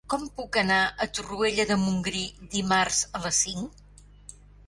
[0.11, 2.23] Com puc anar a Torroella de Montgrí
[2.57, 4.35] dimarts a les cinc?